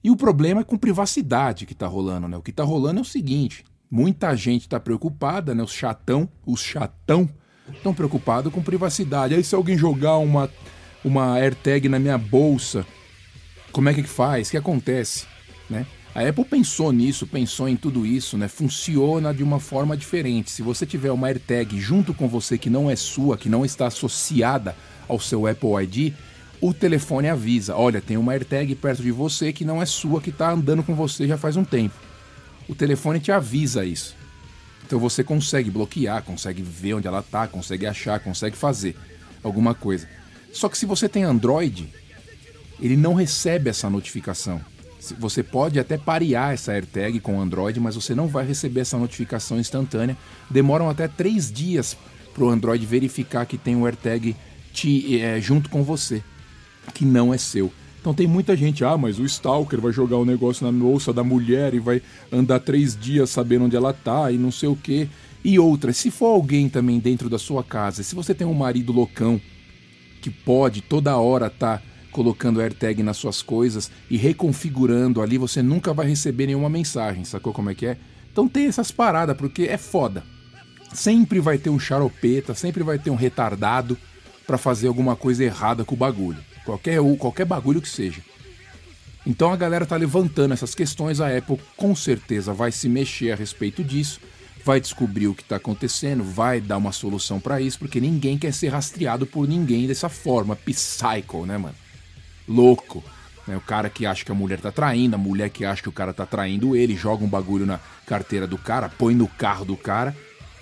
E 0.05 0.11
o 0.11 0.17
problema 0.17 0.61
é 0.61 0.65
com 0.65 0.77
privacidade 0.77 1.65
que 1.65 1.73
está 1.73 1.87
rolando, 1.87 2.29
né? 2.29 2.37
O 2.37 2.43
que 2.43 2.51
está 2.51 2.63
rolando 2.63 2.99
é 2.99 3.03
o 3.03 3.07
seguinte: 3.07 3.65
muita 3.91 4.37
gente 4.37 4.63
está 4.63 4.79
preocupada, 4.79 5.55
né? 5.55 5.63
Os 5.63 5.73
chatão, 5.73 6.29
os 6.47 6.61
chatão 6.61 7.27
estão 7.73 7.95
preocupados 7.95 8.53
com 8.53 8.63
privacidade. 8.63 9.35
Aí 9.35 9.43
se 9.43 9.55
alguém 9.55 9.79
jogar 9.79 10.19
uma, 10.19 10.51
uma 11.03 11.39
AirTag 11.39 11.89
na 11.89 11.99
minha 11.99 12.19
bolsa, 12.19 12.87
como 13.73 13.89
é 13.89 13.95
que 13.95 14.03
faz? 14.03 14.49
O 14.49 14.51
que 14.51 14.57
acontece? 14.59 15.25
Né? 15.71 15.87
A 16.15 16.21
Apple 16.21 16.45
pensou 16.45 16.93
nisso, 16.93 17.27
pensou 17.27 17.67
em 17.67 17.75
tudo 17.75 18.05
isso, 18.05 18.37
né? 18.37 18.47
Funciona 18.47 19.33
de 19.33 19.43
uma 19.43 19.59
forma 19.59 19.97
diferente. 19.97 20.51
Se 20.51 20.61
você 20.61 20.85
tiver 20.85 21.11
uma 21.11 21.29
AirTag 21.29 21.81
junto 21.81 22.13
com 22.13 22.29
você 22.29 22.59
que 22.59 22.69
não 22.69 22.91
é 22.91 22.95
sua, 22.95 23.39
que 23.39 23.49
não 23.49 23.65
está 23.65 23.87
associada 23.87 24.77
ao 25.09 25.19
seu 25.19 25.47
Apple 25.47 25.83
ID, 25.83 26.15
o 26.61 26.73
telefone 26.73 27.29
avisa: 27.29 27.77
olha, 27.77 28.01
tem 28.01 28.17
uma 28.17 28.33
AirTag 28.33 28.75
perto 28.75 29.03
de 29.03 29.11
você 29.11 29.53
que 29.53 29.65
não 29.65 29.83
é 29.83 29.87
sua, 29.87 30.21
que 30.21 30.31
está 30.31 30.51
andando 30.51 30.83
com 30.83 30.95
você 30.95 31.27
já 31.27 31.37
faz 31.37 31.57
um 31.57 31.65
tempo. 31.65 31.95
O 32.69 32.75
telefone 32.75 33.21
te 33.21 33.31
avisa 33.31 33.85
isso. 33.85 34.17
Então 34.87 34.99
você 34.99 35.25
consegue 35.25 35.71
bloquear, 35.71 36.23
consegue 36.23 36.63
ver 36.63 36.95
onde 36.95 37.07
ela 37.07 37.21
está, 37.21 37.47
consegue 37.47 37.87
achar, 37.87 38.21
consegue 38.21 38.57
fazer 38.57 38.97
alguma 39.43 39.75
coisa. 39.75 40.09
Só 40.53 40.69
que 40.69 40.79
se 40.79 40.87
você 40.87 41.09
tem 41.09 41.25
Android, 41.25 41.89
ele 42.81 42.97
não 42.97 43.15
recebe 43.15 43.71
essa 43.71 43.89
notificação. 43.89 44.61
Você 45.19 45.43
pode 45.43 45.79
até 45.79 45.99
parear 45.99 46.55
essa 46.55 46.73
AirTag 46.73 47.21
com 47.21 47.41
Android, 47.41 47.79
mas 47.79 47.95
você 47.95 48.15
não 48.15 48.27
vai 48.27 48.47
receber 48.47 48.81
essa 48.81 48.97
notificação 48.97 49.59
instantânea. 49.59 50.17
Demoram 50.49 50.89
até 50.89 51.09
três 51.09 51.53
dias 51.53 51.97
para 52.33 52.45
o 52.45 52.49
Android 52.49 52.85
verificar 52.87 53.45
que 53.45 53.59
tem 53.59 53.77
o 53.77 53.85
AirTag 53.85 54.35
te, 54.73 55.21
é, 55.21 55.41
junto 55.41 55.69
com 55.69 55.83
você, 55.83 56.23
que 56.93 57.05
não 57.05 57.33
é 57.33 57.39
seu. 57.39 57.73
Então 58.01 58.13
tem 58.13 58.27
muita 58.27 58.55
gente, 58.57 58.85
ah, 58.85 58.99
mas 58.99 59.19
o 59.19 59.25
Stalker 59.25 59.81
vai 59.81 59.93
jogar 59.93 60.17
o 60.19 60.23
um 60.23 60.27
negócio 60.27 60.67
na 60.67 60.73
bolsa 60.73 61.13
da 61.13 61.25
mulher 61.25 61.73
e 61.73 61.79
vai 61.79 62.03
andar 62.31 62.61
três 62.61 62.95
dias 62.95 63.31
sabendo 63.31 63.65
onde 63.65 63.77
ela 63.77 63.95
tá 63.95 64.31
e 64.31 64.37
não 64.37 64.51
sei 64.51 64.69
o 64.69 64.77
que. 64.77 65.09
E 65.43 65.59
outra, 65.59 65.93
se 65.93 66.11
for 66.11 66.27
alguém 66.27 66.69
também 66.69 66.99
dentro 66.99 67.31
da 67.31 67.39
sua 67.39 67.65
casa, 67.65 68.03
se 68.03 68.15
você 68.15 68.35
tem 68.35 68.47
um 68.47 68.55
marido 68.55 68.93
loucão 68.93 69.41
que 70.21 70.31
pode 70.31 70.81
toda 70.81 71.17
hora. 71.17 71.51
Tá 71.51 71.83
colocando 72.15 72.61
AirTag 72.61 73.03
nas 73.03 73.17
suas 73.17 73.43
coisas 73.43 73.91
e 74.09 74.17
reconfigurando 74.17 75.21
ali, 75.21 75.37
você 75.37 75.61
nunca 75.61 75.93
vai 75.93 76.07
receber 76.07 76.47
nenhuma 76.47 76.71
mensagem, 76.71 77.25
sacou 77.25 77.53
como 77.53 77.71
é 77.71 77.75
que 77.75 77.87
é? 77.87 77.97
Então 78.33 78.47
tem 78.47 78.67
essas 78.67 78.93
paradas, 78.93 79.37
porque 79.37 79.65
é 79.65 79.77
foda. 79.77 80.23
Sempre 80.93 81.41
vai 81.41 81.59
ter 81.59 81.71
um 81.71 81.79
charopeta, 81.79 82.55
sempre 82.55 82.85
vai 82.85 83.01
ter 83.01 83.11
um 83.11 83.17
retardado 83.17 83.99
para 84.47 84.57
fazer 84.57 84.87
alguma 84.87 85.17
coisa 85.17 85.43
errada 85.43 85.85
com 85.85 85.97
o 85.97 85.99
bagulho. 85.99 86.39
Qualquer, 86.65 86.99
qualquer 87.19 87.45
bagulho 87.45 87.81
que 87.81 87.89
seja. 87.89 88.21
Então 89.27 89.53
a 89.53 89.57
galera 89.57 89.87
tá 89.87 89.97
levantando 89.97 90.53
essas 90.53 90.75
questões, 90.75 91.21
a 91.21 91.37
Apple 91.37 91.59
com 91.77 91.95
certeza 91.97 92.53
vai 92.53 92.71
se 92.71 92.89
mexer 92.89 93.33
a 93.33 93.37
respeito 93.37 93.83
disso, 93.83 94.21
vai 94.65 94.81
descobrir 94.81 95.29
o 95.29 95.35
que 95.35 95.43
está 95.43 95.57
acontecendo, 95.57 96.23
vai 96.23 96.61
dar 96.61 96.77
uma 96.77 96.93
solução 96.93 97.41
para 97.41 97.61
isso, 97.61 97.79
porque 97.79 98.01
ninguém 98.01 98.37
quer 98.37 98.53
ser 98.53 98.69
rastreado 98.69 99.27
por 99.27 99.49
ninguém 99.49 99.87
dessa 99.87 100.09
forma, 100.09 100.57
psycho, 100.57 101.47
né, 101.47 101.57
mano? 101.57 101.75
louco. 102.47 103.03
Né? 103.47 103.57
O 103.57 103.61
cara 103.61 103.89
que 103.91 104.07
acha 104.07 104.25
que 104.25 104.33
a 104.33 104.35
mulher 104.35 104.61
tá 104.61 104.71
traindo, 104.71 105.17
a 105.17 105.19
mulher 105.19 105.51
que 105.51 105.65
acha 105.65 105.83
que 105.83 105.89
o 105.89 105.93
cara 105.93 106.13
tá 106.13 106.27
traindo 106.27 106.77
ele, 106.77 106.97
joga 106.97 107.25
um 107.25 107.29
bagulho 107.29 107.67
na 107.67 107.81
carteira 108.07 108.47
do 108.47 108.59
cara, 108.59 108.89
põe 108.89 109.15
no 109.15 109.29
carro 109.29 109.65
do 109.65 109.77
cara 109.77 110.17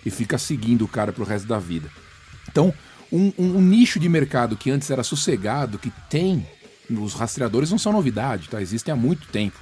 e 0.04 0.10
fica 0.10 0.38
seguindo 0.38 0.84
o 0.84 0.88
cara 0.88 1.12
pro 1.12 1.24
resto 1.24 1.46
da 1.46 1.58
vida. 1.58 1.88
Então, 2.48 2.72
um, 3.12 3.32
um, 3.38 3.56
um 3.56 3.60
nicho 3.60 4.00
de 4.00 4.08
mercado 4.08 4.56
que 4.56 4.70
antes 4.70 4.90
era 4.90 5.02
sossegado, 5.02 5.78
que 5.78 5.92
tem. 6.08 6.46
Os 6.90 7.14
rastreadores 7.14 7.70
não 7.70 7.78
são 7.78 7.92
novidade, 7.92 8.48
tá? 8.48 8.60
Existem 8.60 8.92
há 8.92 8.96
muito 8.96 9.28
tempo. 9.28 9.58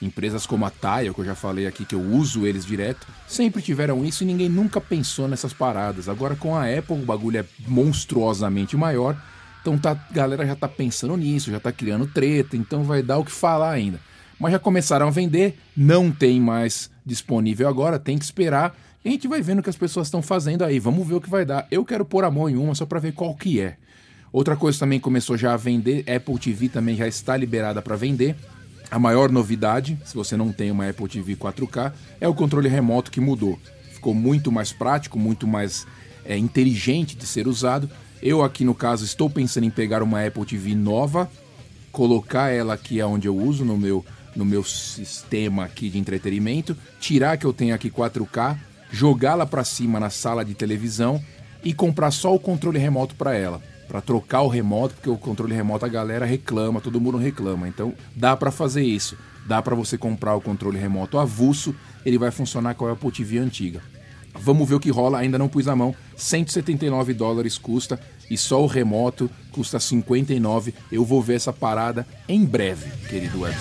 Empresas 0.00 0.44
como 0.44 0.66
a 0.66 0.70
Tile, 0.70 1.14
que 1.14 1.20
eu 1.20 1.24
já 1.24 1.34
falei 1.34 1.66
aqui, 1.66 1.84
que 1.84 1.94
eu 1.94 2.00
uso 2.00 2.46
eles 2.46 2.66
direto, 2.66 3.06
sempre 3.26 3.62
tiveram 3.62 4.04
isso 4.04 4.22
e 4.22 4.26
ninguém 4.26 4.48
nunca 4.48 4.80
pensou 4.80 5.26
nessas 5.26 5.54
paradas. 5.54 6.08
Agora 6.08 6.36
com 6.36 6.54
a 6.54 6.64
Apple 6.64 6.96
o 6.96 7.06
bagulho 7.06 7.38
é 7.38 7.44
monstruosamente 7.66 8.76
maior 8.76 9.16
então 9.66 9.76
tá, 9.76 9.90
a 9.90 10.14
galera 10.14 10.46
já 10.46 10.54
tá 10.54 10.68
pensando 10.68 11.16
nisso, 11.16 11.50
já 11.50 11.58
tá 11.58 11.72
criando 11.72 12.06
treta, 12.06 12.56
então 12.56 12.84
vai 12.84 13.02
dar 13.02 13.18
o 13.18 13.24
que 13.24 13.32
falar 13.32 13.72
ainda. 13.72 13.98
Mas 14.38 14.52
já 14.52 14.60
começaram 14.60 15.08
a 15.08 15.10
vender, 15.10 15.58
não 15.76 16.12
tem 16.12 16.40
mais 16.40 16.88
disponível 17.04 17.66
agora, 17.66 17.98
tem 17.98 18.16
que 18.16 18.24
esperar. 18.24 18.76
E 19.06 19.08
a 19.08 19.12
gente 19.12 19.28
vai 19.28 19.40
vendo 19.40 19.60
o 19.60 19.62
que 19.62 19.70
as 19.70 19.76
pessoas 19.76 20.08
estão 20.08 20.20
fazendo 20.20 20.64
aí, 20.64 20.80
vamos 20.80 21.06
ver 21.06 21.14
o 21.14 21.20
que 21.20 21.30
vai 21.30 21.44
dar. 21.44 21.66
Eu 21.70 21.84
quero 21.84 22.04
pôr 22.04 22.24
a 22.24 22.30
mão 22.30 22.50
em 22.50 22.56
uma 22.56 22.74
só 22.74 22.84
para 22.84 22.98
ver 22.98 23.12
qual 23.12 23.34
que 23.36 23.60
é. 23.60 23.76
Outra 24.32 24.56
coisa 24.56 24.78
também 24.78 24.98
começou 24.98 25.36
já 25.36 25.54
a 25.54 25.56
vender, 25.56 26.04
Apple 26.10 26.38
TV 26.38 26.68
também 26.68 26.96
já 26.96 27.06
está 27.06 27.36
liberada 27.36 27.80
para 27.80 27.94
vender. 27.94 28.34
A 28.90 28.98
maior 28.98 29.30
novidade, 29.30 29.96
se 30.04 30.14
você 30.14 30.36
não 30.36 30.52
tem 30.52 30.72
uma 30.72 30.88
Apple 30.88 31.08
TV 31.08 31.36
4K, 31.36 31.92
é 32.20 32.26
o 32.26 32.34
controle 32.34 32.68
remoto 32.68 33.10
que 33.10 33.20
mudou. 33.20 33.58
Ficou 33.92 34.12
muito 34.12 34.50
mais 34.50 34.72
prático, 34.72 35.18
muito 35.18 35.46
mais 35.46 35.86
é, 36.24 36.36
inteligente 36.36 37.16
de 37.16 37.26
ser 37.26 37.46
usado 37.46 37.88
eu 38.22 38.42
aqui 38.42 38.64
no 38.64 38.74
caso 38.74 39.04
estou 39.04 39.28
pensando 39.28 39.64
em 39.64 39.70
pegar 39.70 40.02
uma 40.02 40.24
Apple 40.24 40.44
TV 40.44 40.74
nova, 40.74 41.30
colocar 41.92 42.48
ela 42.50 42.74
aqui 42.74 43.00
onde 43.02 43.28
eu 43.28 43.36
uso 43.36 43.64
no 43.64 43.76
meu 43.76 44.04
no 44.34 44.44
meu 44.44 44.62
sistema 44.62 45.64
aqui 45.64 45.88
de 45.88 45.98
entretenimento, 45.98 46.76
tirar 47.00 47.38
que 47.38 47.46
eu 47.46 47.54
tenho 47.54 47.74
aqui 47.74 47.90
4K, 47.90 48.58
jogá-la 48.90 49.46
para 49.46 49.64
cima 49.64 50.00
na 50.00 50.10
sala 50.10 50.44
de 50.44 50.54
televisão 50.54 51.22
e 51.62 51.72
comprar 51.72 52.10
só 52.10 52.34
o 52.34 52.38
controle 52.38 52.78
remoto 52.78 53.14
para 53.14 53.34
ela, 53.34 53.60
para 53.88 54.00
trocar 54.00 54.42
o 54.42 54.48
remoto, 54.48 54.94
porque 54.94 55.10
o 55.10 55.16
controle 55.16 55.54
remoto 55.54 55.84
a 55.84 55.88
galera 55.88 56.24
reclama, 56.24 56.80
todo 56.80 57.00
mundo 57.00 57.18
reclama. 57.18 57.68
Então 57.68 57.92
dá 58.14 58.36
para 58.36 58.50
fazer 58.50 58.82
isso. 58.82 59.16
Dá 59.46 59.62
para 59.62 59.76
você 59.76 59.96
comprar 59.96 60.34
o 60.34 60.40
controle 60.40 60.78
remoto 60.78 61.18
avulso, 61.18 61.74
ele 62.04 62.18
vai 62.18 62.30
funcionar 62.30 62.74
com 62.74 62.86
a 62.86 62.92
Apple 62.92 63.12
TV 63.12 63.38
antiga. 63.38 63.80
Vamos 64.40 64.68
ver 64.68 64.74
o 64.74 64.80
que 64.80 64.90
rola, 64.90 65.18
ainda 65.18 65.38
não 65.38 65.48
pus 65.48 65.68
a 65.68 65.76
mão. 65.76 65.94
179 66.16 67.14
dólares 67.14 67.58
custa. 67.58 67.98
e 68.28 68.36
só 68.36 68.60
o 68.60 68.66
remoto 68.66 69.30
custa 69.52 69.78
59. 69.78 70.74
Eu 70.90 71.04
vou 71.04 71.22
ver 71.22 71.34
essa 71.34 71.52
parada 71.52 72.04
em 72.28 72.44
breve, 72.44 72.90
querido 73.08 73.40
web. 73.40 73.56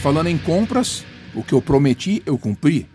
Falando 0.00 0.28
em 0.28 0.38
compras, 0.38 1.04
o 1.34 1.42
que 1.42 1.52
eu 1.52 1.60
prometi, 1.60 2.22
eu 2.24 2.38
cumpri. 2.38 2.88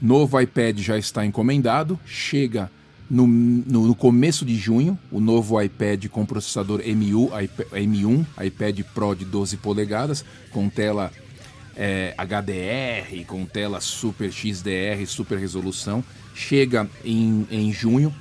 Novo 0.00 0.40
iPad 0.40 0.78
já 0.78 0.96
está 0.96 1.24
encomendado, 1.26 2.00
chega 2.06 2.70
no, 3.10 3.26
no, 3.26 3.86
no, 3.88 3.94
começo 3.94 4.42
de 4.44 4.56
junho, 4.56 4.98
o 5.12 5.20
novo 5.20 5.60
iPad 5.60 6.06
com 6.06 6.24
processador 6.24 6.80
MU, 6.80 7.30
M1, 7.72 8.26
iPad 8.42 8.80
Pro 8.94 9.14
de 9.14 9.26
12 9.26 9.58
polegadas, 9.58 10.24
com 10.50 10.68
tela 10.70 11.12
é, 11.76 12.14
HDR, 12.16 13.26
com 13.26 13.44
tela 13.44 13.78
Super 13.78 14.32
XDR, 14.32 15.06
super 15.06 15.38
resolução, 15.38 16.02
chega 16.34 16.88
em, 17.04 17.46
em 17.50 17.70
junho. 17.70 18.14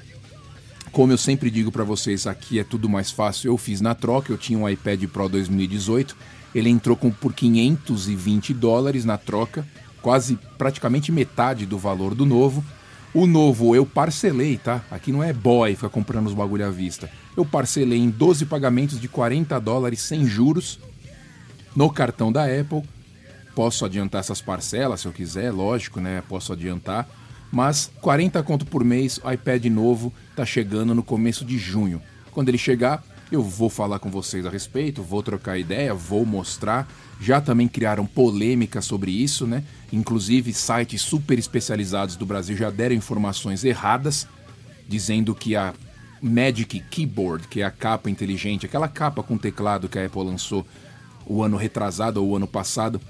Como 0.92 1.14
eu 1.14 1.18
sempre 1.18 1.50
digo 1.50 1.72
para 1.72 1.86
vocês, 1.86 2.28
aqui 2.28 2.60
é 2.60 2.66
tudo 2.66 2.90
mais 2.90 3.12
fácil. 3.12 3.52
Eu 3.52 3.58
fiz 3.58 3.80
na 3.80 3.96
troca, 3.96 4.32
eu 4.32 4.38
tinha 4.38 4.60
um 4.60 4.68
iPad 4.68 5.06
Pro 5.06 5.30
2018, 5.30 6.18
ele 6.54 6.70
entrou 6.70 6.96
com, 6.96 7.12
por 7.12 7.34
520 7.34 8.54
dólares 8.54 9.06
na 9.06 9.18
troca 9.18 9.66
quase 10.08 10.40
praticamente 10.58 11.12
metade 11.12 11.66
do 11.66 11.78
valor 11.78 12.16
do 12.16 12.26
novo. 12.26 12.64
O 13.14 13.26
novo 13.26 13.76
eu 13.76 13.86
parcelei, 13.86 14.58
tá? 14.58 14.82
Aqui 14.92 15.12
não 15.12 15.22
é 15.24 15.34
boy 15.34 15.76
ficar 15.76 15.90
comprando 15.90 16.28
os 16.28 16.34
bagulho 16.34 16.66
à 16.66 16.70
vista. 16.70 17.10
Eu 17.36 17.46
parcelei 17.46 18.00
em 18.00 18.10
12 18.10 18.46
pagamentos 18.46 19.02
de 19.02 19.10
40 19.10 19.60
dólares 19.60 20.02
sem 20.02 20.26
juros 20.26 20.80
no 21.76 21.90
cartão 21.90 22.32
da 22.32 22.46
Apple. 22.46 22.84
Posso 23.56 23.84
adiantar 23.86 24.22
essas 24.22 24.40
parcelas 24.40 25.02
se 25.02 25.08
eu 25.08 25.12
quiser, 25.12 25.52
lógico, 25.52 26.00
né? 26.00 26.24
Posso 26.30 26.54
adiantar. 26.54 27.06
Mas 27.52 27.92
40 28.02 28.42
conto 28.44 28.66
por 28.66 28.86
mês, 28.86 29.20
iPad 29.34 29.66
novo 29.66 30.14
tá 30.38 30.46
chegando 30.46 30.96
no 30.96 31.04
começo 31.04 31.44
de 31.44 31.58
junho. 31.58 32.02
Quando 32.32 32.50
ele 32.50 32.58
chegar, 32.58 33.04
eu 33.32 33.44
vou 33.44 33.70
falar 33.70 34.00
com 34.00 34.10
vocês 34.10 34.46
a 34.46 34.50
respeito, 34.50 35.04
vou 35.04 35.22
trocar 35.22 35.58
ideia, 35.58 35.94
vou 35.94 36.26
mostrar. 36.26 36.88
Já 37.20 37.42
também 37.42 37.68
criaram 37.68 38.06
polêmica 38.06 38.82
sobre 38.82 39.12
isso, 39.12 39.46
né? 39.46 39.64
Inclusive, 39.92 40.54
sites 40.54 41.02
super 41.02 41.38
especializados 41.38 42.16
do 42.16 42.26
Brasil 42.26 42.56
já 42.56 42.70
deram 42.70 42.96
informações 42.96 43.64
erradas, 43.64 44.28
dizendo 44.88 45.36
que 45.36 45.56
a 45.56 45.74
Magic 46.22 46.80
Keyboard, 46.90 47.48
que 47.48 47.62
é 47.62 47.66
a 47.66 47.72
capa 47.72 48.10
inteligente, 48.10 48.66
aquela 48.66 48.88
capa 48.88 49.22
com 49.22 49.38
teclado 49.38 49.90
que 49.90 50.00
a 50.00 50.06
Apple 50.06 50.24
lançou 50.24 50.66
o 51.26 51.44
ano 51.44 51.58
retrasado 51.58 52.24
ou 52.24 52.30
o 52.30 52.36
ano 52.36 52.48
passado, 52.48 53.02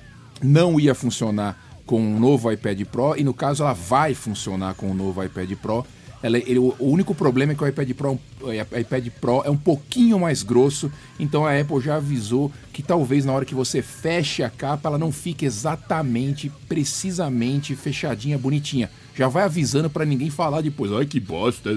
não 0.42 0.80
ia 0.80 0.96
funcionar 0.96 1.62
com 1.86 2.16
o 2.16 2.20
novo 2.20 2.52
iPad 2.52 2.82
Pro 2.86 3.16
e 3.16 3.24
no 3.24 3.34
caso 3.34 3.64
ela 3.64 3.74
vai 3.74 4.14
funcionar 4.14 4.74
com 4.74 4.92
o 4.92 4.94
novo 4.94 5.24
iPad 5.24 5.52
Pro 5.54 5.86
ela, 6.22 6.38
ele, 6.38 6.58
o 6.58 6.76
único 6.80 7.14
problema 7.14 7.52
é 7.52 7.56
que 7.56 7.64
o 7.64 7.68
iPad 7.68 7.92
Pro, 7.92 8.20
o 8.42 8.52
iPad 8.52 9.08
Pro 9.22 9.44
é 9.46 9.50
um 9.52 9.58
pouquinho 9.58 10.20
mais 10.20 10.42
grosso, 10.42 10.92
então 11.20 11.46
a 11.46 11.60
Apple 11.60 11.80
já 11.80 11.98
avisou 11.98 12.52
que 12.74 12.82
talvez 12.82 13.24
na 13.24 13.34
hora 13.34 13.46
que 13.46 13.54
você 13.54 13.82
feche 13.82 14.42
a 14.42 14.50
capa 14.50 14.90
ela 14.90 14.98
não 14.98 15.12
fique 15.12 15.46
exatamente, 15.46 16.52
precisamente 16.68 17.76
fechadinha, 17.76 18.38
bonitinha. 18.38 18.90
Já 19.16 19.28
vai 19.28 19.44
avisando 19.44 19.90
para 19.90 20.06
ninguém 20.06 20.30
falar 20.30 20.62
depois, 20.62 20.92
ai 20.92 21.06
que 21.06 21.20
bosta, 21.20 21.70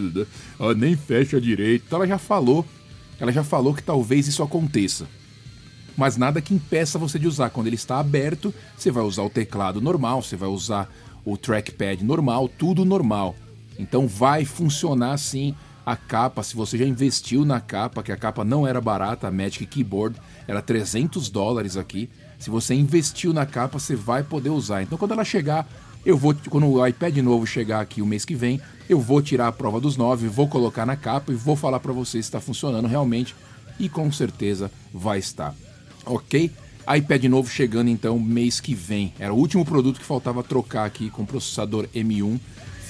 ela 0.59 0.75
nem 0.75 0.97
fecha 0.97 1.41
direito. 1.41 1.85
Então 1.87 1.99
ela 1.99 2.09
já 2.09 2.19
falou, 2.19 2.65
ela 3.19 3.33
já 3.33 3.45
falou 3.45 3.75
que 3.75 3.83
talvez 3.83 4.27
isso 4.27 4.43
aconteça. 4.43 5.07
Mas 5.97 6.17
nada 6.17 6.41
que 6.41 6.55
impeça 6.55 6.99
você 6.99 7.19
de 7.19 7.27
usar. 7.27 7.51
Quando 7.51 7.67
ele 7.67 7.77
está 7.77 7.99
aberto, 7.99 8.55
você 8.77 8.91
vai 8.91 9.03
usar 9.03 9.23
o 9.23 9.29
teclado 9.29 9.83
normal, 9.83 10.23
você 10.23 10.35
vai 10.35 10.49
usar 10.49 10.91
o 11.25 11.37
trackpad 11.37 12.03
normal, 12.03 12.49
tudo 12.49 12.87
normal. 12.87 13.37
Então 13.81 14.07
vai 14.07 14.45
funcionar 14.45 15.17
sim 15.17 15.55
a 15.85 15.97
capa, 15.97 16.43
se 16.43 16.55
você 16.55 16.77
já 16.77 16.85
investiu 16.85 17.45
na 17.45 17.61
capa, 17.61 18.03
que 18.03 18.13
a 18.13 18.17
capa 18.17 18.45
não 18.45 18.67
era 18.67 18.81
barata, 18.81 19.27
a 19.27 19.31
Magic 19.31 19.67
Keyboard 19.67 20.21
era 20.47 20.61
300 20.61 21.31
dólares 21.31 21.77
aqui. 21.77 22.09
Se 22.39 22.51
você 22.51 22.75
investiu 22.75 23.33
na 23.33 23.47
capa, 23.47 23.79
você 23.79 23.97
vai 23.97 24.23
poder 24.23 24.51
usar. 24.51 24.83
Então 24.83 24.99
quando 24.99 25.13
ela 25.13 25.25
chegar, 25.25 25.67
eu 26.05 26.17
vou, 26.17 26.35
quando 26.49 26.69
o 26.69 26.87
iPad 26.87 27.17
novo 27.19 27.47
chegar 27.47 27.81
aqui 27.81 28.03
o 28.03 28.07
mês 28.07 28.25
que 28.25 28.35
vem, 28.35 28.61
eu 28.89 29.01
vou 29.01 29.23
tirar 29.23 29.49
a 29.49 29.53
prova 29.53 29.81
dos 29.81 29.97
nove, 29.97 30.29
vou 30.29 30.47
colocar 30.47 30.85
na 30.85 30.97
capa 30.97 31.33
e 31.33 31.35
vou 31.35 31.57
falar 31.57 31.81
para 31.81 31.93
vocês 31.93 32.27
se 32.27 32.29
está 32.29 32.41
funcionando 32.41 32.87
realmente 32.87 33.35
e 33.79 33.89
com 33.89 34.13
certeza 34.13 34.71
vai 34.93 35.19
estar. 35.19 35.55
Ok? 36.05 36.53
iPad 36.97 37.25
novo 37.25 37.49
chegando 37.49 37.89
então 37.89 38.19
mês 38.19 38.61
que 38.61 38.75
vem. 38.75 39.15
Era 39.19 39.33
o 39.33 39.37
último 39.37 39.65
produto 39.65 40.01
que 40.01 40.05
faltava 40.05 40.43
trocar 40.43 40.85
aqui 40.85 41.09
com 41.09 41.25
processador 41.25 41.87
M1 41.95 42.39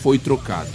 foi 0.03 0.19
trocado. 0.19 0.71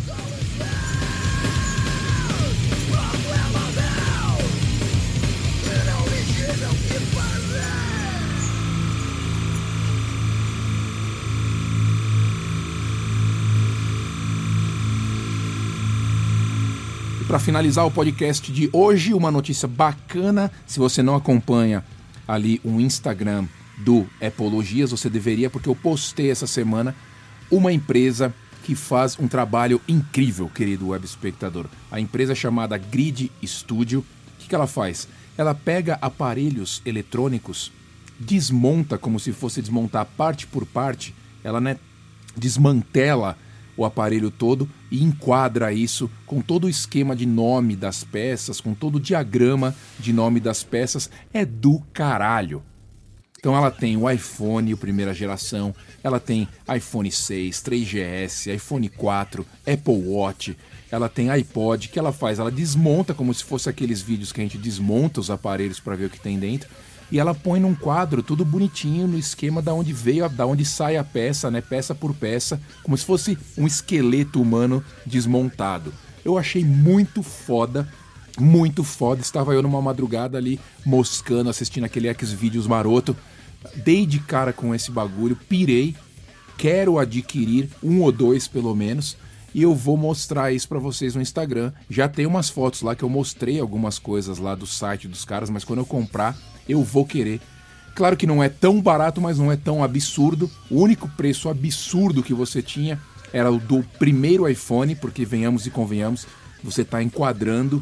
para 17.27 17.39
finalizar 17.39 17.85
o 17.85 17.91
podcast 17.91 18.49
de 18.49 18.69
hoje, 18.71 19.13
uma 19.13 19.29
notícia 19.29 19.67
bacana. 19.67 20.49
Se 20.65 20.79
você 20.79 21.03
não 21.03 21.15
acompanha 21.15 21.83
ali 22.25 22.61
o 22.63 22.79
Instagram 22.79 23.45
do 23.79 24.05
Epologias, 24.21 24.91
você 24.91 25.09
deveria, 25.09 25.49
porque 25.49 25.67
eu 25.67 25.75
postei 25.75 26.31
essa 26.31 26.47
semana 26.47 26.95
uma 27.51 27.73
empresa 27.73 28.33
que 28.65 28.73
faz 28.73 29.15
um 29.19 29.27
trabalho 29.27 29.79
incrível, 29.87 30.49
querido 30.49 30.87
web 30.87 31.05
espectador. 31.05 31.67
A 31.91 31.99
empresa 31.99 32.33
chamada 32.33 32.79
Grid 32.79 33.31
Studio, 33.43 33.99
o 33.99 34.39
que, 34.39 34.49
que 34.49 34.55
ela 34.55 34.65
faz? 34.65 35.07
Ela 35.37 35.53
pega 35.53 35.99
aparelhos 36.01 36.81
eletrônicos, 36.83 37.71
desmonta 38.19 38.97
como 38.97 39.19
se 39.19 39.31
fosse 39.31 39.61
desmontar 39.61 40.07
parte 40.17 40.47
por 40.47 40.65
parte, 40.65 41.13
ela 41.43 41.61
né, 41.61 41.77
desmantela 42.35 43.37
o 43.77 43.85
aparelho 43.85 44.31
todo 44.31 44.67
e 44.89 45.03
enquadra 45.03 45.71
isso 45.71 46.09
com 46.25 46.41
todo 46.41 46.63
o 46.63 46.69
esquema 46.69 47.15
de 47.15 47.27
nome 47.27 47.75
das 47.75 48.03
peças, 48.03 48.59
com 48.59 48.73
todo 48.73 48.95
o 48.95 48.99
diagrama 48.99 49.75
de 49.99 50.11
nome 50.11 50.39
das 50.39 50.63
peças. 50.63 51.07
É 51.31 51.45
do 51.45 51.83
caralho. 51.93 52.63
Então 53.45 53.55
ela 53.55 53.69
tem 53.69 53.95
o 53.95 54.09
iPhone, 54.09 54.73
o 54.73 54.77
primeira 54.77 55.13
geração, 55.13 55.71
ela 56.03 56.19
tem 56.19 56.47
iPhone 56.75 57.11
6, 57.11 57.61
3GS, 57.61 58.51
iPhone 58.51 58.89
4, 58.89 59.45
Apple 59.71 60.03
Watch, 60.03 60.57
ela 60.89 61.07
tem 61.07 61.29
iPod, 61.29 61.89
que 61.89 61.99
ela 61.99 62.11
faz? 62.11 62.39
Ela 62.39 62.49
desmonta 62.49 63.13
como 63.13 63.31
se 63.31 63.43
fosse 63.43 63.69
aqueles 63.69 64.01
vídeos 64.01 64.31
que 64.31 64.41
a 64.41 64.43
gente 64.43 64.57
desmonta 64.57 65.19
os 65.19 65.29
aparelhos 65.29 65.79
para 65.79 65.95
ver 65.95 66.05
o 66.05 66.09
que 66.09 66.19
tem 66.19 66.39
dentro 66.39 66.67
e 67.11 67.19
ela 67.19 67.35
põe 67.35 67.59
num 67.59 67.75
quadro 67.75 68.23
tudo 68.23 68.43
bonitinho 68.43 69.07
no 69.07 69.15
esquema 69.15 69.61
da 69.61 69.75
onde 69.75 69.93
veio, 69.93 70.27
da 70.27 70.47
onde 70.47 70.65
sai 70.65 70.97
a 70.97 71.03
peça, 71.03 71.51
né, 71.51 71.61
peça 71.61 71.93
por 71.93 72.15
peça, 72.15 72.59
como 72.81 72.97
se 72.97 73.05
fosse 73.05 73.37
um 73.55 73.67
esqueleto 73.67 74.41
humano 74.41 74.83
desmontado. 75.05 75.93
Eu 76.25 76.35
achei 76.35 76.65
muito 76.65 77.21
foda, 77.21 77.87
muito 78.39 78.83
foda. 78.83 79.21
Estava 79.21 79.53
eu 79.53 79.61
numa 79.61 79.83
madrugada 79.83 80.35
ali 80.35 80.59
moscando, 80.83 81.47
assistindo 81.47 81.83
aquele 81.83 82.07
X 82.07 82.31
vídeos 82.31 82.65
maroto 82.65 83.15
dei 83.75 84.05
de 84.05 84.19
cara 84.19 84.53
com 84.53 84.73
esse 84.73 84.91
bagulho, 84.91 85.35
pirei, 85.35 85.95
quero 86.57 86.99
adquirir 86.99 87.69
um 87.83 88.01
ou 88.01 88.11
dois 88.11 88.47
pelo 88.47 88.75
menos. 88.75 89.17
E 89.53 89.61
eu 89.61 89.73
vou 89.73 89.95
mostrar 89.95 90.51
isso 90.51 90.67
para 90.67 90.79
vocês 90.79 91.15
no 91.15 91.21
Instagram. 91.21 91.71
Já 91.89 92.09
tem 92.09 92.25
umas 92.25 92.49
fotos 92.49 92.81
lá 92.81 92.93
que 92.93 93.03
eu 93.03 93.09
mostrei 93.09 93.59
algumas 93.59 93.97
coisas 93.97 94.37
lá 94.37 94.53
do 94.53 94.67
site 94.67 95.07
dos 95.07 95.23
caras, 95.23 95.49
mas 95.49 95.63
quando 95.63 95.79
eu 95.79 95.85
comprar, 95.85 96.37
eu 96.67 96.83
vou 96.83 97.05
querer. 97.05 97.39
Claro 97.95 98.17
que 98.17 98.27
não 98.27 98.43
é 98.43 98.49
tão 98.49 98.81
barato, 98.81 99.21
mas 99.21 99.39
não 99.39 99.49
é 99.49 99.55
tão 99.55 99.81
absurdo. 99.81 100.51
O 100.69 100.81
único 100.81 101.07
preço 101.07 101.47
absurdo 101.47 102.21
que 102.21 102.33
você 102.33 102.61
tinha 102.61 102.99
era 103.31 103.49
o 103.49 103.57
do 103.57 103.81
primeiro 103.97 104.47
iPhone, 104.47 104.93
porque 104.95 105.23
venhamos 105.23 105.65
e 105.65 105.71
convenhamos, 105.71 106.27
você 106.61 106.81
está 106.81 107.01
enquadrando 107.01 107.81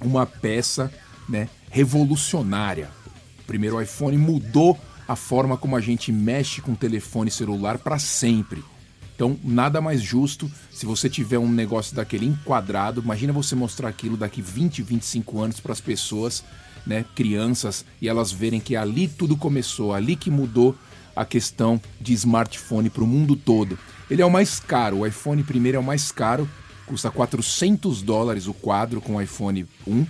uma 0.00 0.26
peça 0.26 0.92
né, 1.28 1.48
revolucionária. 1.70 2.90
O 3.40 3.44
primeiro 3.44 3.80
iPhone 3.80 4.18
mudou 4.18 4.76
a 5.12 5.16
forma 5.16 5.56
como 5.56 5.76
a 5.76 5.80
gente 5.80 6.10
mexe 6.10 6.60
com 6.60 6.74
telefone 6.74 7.30
celular 7.30 7.78
para 7.78 7.98
sempre. 7.98 8.64
Então, 9.14 9.38
nada 9.44 9.80
mais 9.80 10.00
justo 10.00 10.50
se 10.70 10.86
você 10.86 11.08
tiver 11.08 11.38
um 11.38 11.48
negócio 11.48 11.94
daquele 11.94 12.26
enquadrado. 12.26 13.02
Imagina 13.02 13.32
você 13.32 13.54
mostrar 13.54 13.88
aquilo 13.88 14.16
daqui 14.16 14.40
20, 14.40 14.82
25 14.82 15.40
anos 15.40 15.60
para 15.60 15.72
as 15.72 15.80
pessoas, 15.80 16.42
né, 16.86 17.04
crianças, 17.14 17.84
e 18.00 18.08
elas 18.08 18.32
verem 18.32 18.58
que 18.58 18.74
ali 18.74 19.06
tudo 19.06 19.36
começou, 19.36 19.92
ali 19.92 20.16
que 20.16 20.30
mudou 20.30 20.74
a 21.14 21.26
questão 21.26 21.80
de 22.00 22.14
smartphone 22.14 22.88
para 22.88 23.04
o 23.04 23.06
mundo 23.06 23.36
todo. 23.36 23.78
Ele 24.10 24.22
é 24.22 24.26
o 24.26 24.30
mais 24.30 24.58
caro, 24.58 25.00
o 25.00 25.06
iPhone 25.06 25.42
primeiro 25.44 25.76
é 25.76 25.80
o 25.80 25.84
mais 25.84 26.10
caro, 26.10 26.48
custa 26.86 27.10
400 27.10 28.02
dólares 28.02 28.46
o 28.46 28.54
quadro 28.54 29.00
com 29.00 29.16
o 29.16 29.20
iPhone 29.20 29.66
1 29.86 30.06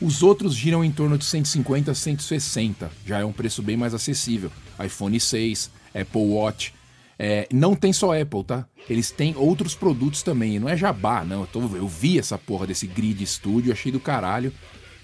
Os 0.00 0.22
outros 0.22 0.54
giram 0.54 0.84
em 0.84 0.90
torno 0.90 1.16
de 1.16 1.24
150 1.24 1.90
a 1.90 1.94
160, 1.94 2.90
já 3.06 3.18
é 3.18 3.24
um 3.24 3.32
preço 3.32 3.62
bem 3.62 3.76
mais 3.76 3.94
acessível. 3.94 4.52
iPhone 4.84 5.18
6, 5.18 5.70
Apple 5.94 6.20
Watch. 6.20 6.74
É, 7.18 7.48
não 7.50 7.74
tem 7.74 7.94
só 7.94 8.18
Apple, 8.18 8.44
tá? 8.44 8.66
Eles 8.90 9.10
têm 9.10 9.34
outros 9.36 9.74
produtos 9.74 10.22
também. 10.22 10.58
Não 10.58 10.68
é 10.68 10.76
jabá, 10.76 11.24
não. 11.24 11.40
Eu, 11.40 11.46
tô, 11.46 11.60
eu 11.74 11.88
vi 11.88 12.18
essa 12.18 12.36
porra 12.36 12.66
desse 12.66 12.86
Grid 12.86 13.24
Studio, 13.26 13.72
achei 13.72 13.90
do 13.90 13.98
caralho. 13.98 14.52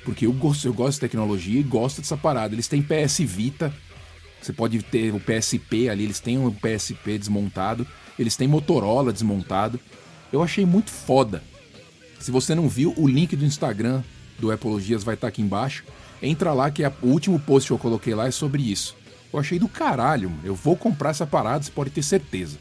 Porque 0.05 0.27
eu 0.27 0.33
gosto, 0.33 0.67
eu 0.67 0.75
gosto 0.75 0.95
de 0.95 1.01
tecnologia 1.01 1.59
e 1.59 1.63
gosto 1.63 2.01
dessa 2.03 2.17
parada. 2.17 2.55
Eles 2.55 2.69
têm 2.69 2.83
PS 2.83 3.21
Vita, 3.21 3.73
você 4.41 4.53
pode 4.53 4.83
ter 4.83 5.15
o 5.15 5.21
PSP 5.21 5.89
ali, 5.89 6.05
eles 6.05 6.21
têm 6.21 6.37
um 6.37 6.53
PSP 6.53 7.17
desmontado, 7.17 7.87
eles 8.19 8.37
têm 8.37 8.49
Motorola 8.49 9.13
desmontado. 9.13 9.81
Eu 10.33 10.43
achei 10.43 10.67
muito 10.67 10.91
foda. 10.91 11.43
Se 12.19 12.31
você 12.31 12.55
não 12.55 12.69
viu, 12.69 12.93
o 12.97 13.07
link 13.07 13.35
do 13.37 13.45
Instagram 13.45 14.03
do 14.43 14.51
Apologias 14.51 15.05
vai 15.05 15.15
estar 15.15 15.29
aqui 15.29 15.41
embaixo. 15.41 15.85
Entra 16.21 16.53
lá 16.53 16.71
que 16.71 16.83
é 16.83 16.93
o 17.01 17.07
último 17.07 17.39
post 17.39 17.69
que 17.69 17.73
eu 17.73 17.79
coloquei 17.79 18.15
lá 18.15 18.27
é 18.27 18.31
sobre 18.31 18.61
isso. 18.61 18.97
Eu 19.33 19.39
achei 19.39 19.59
do 19.59 19.69
caralho, 19.69 20.31
eu 20.45 20.55
vou 20.55 20.77
comprar 20.77 21.11
essa 21.11 21.27
parada, 21.27 21.63
você 21.65 21.71
pode 21.71 21.91
ter 21.91 22.03
certeza. 22.03 22.59